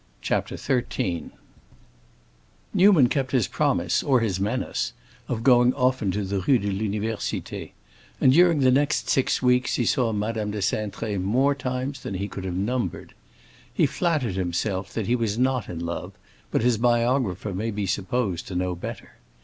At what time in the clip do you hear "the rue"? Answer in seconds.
6.23-6.57